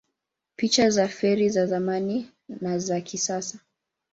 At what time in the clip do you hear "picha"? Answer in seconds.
0.55-0.89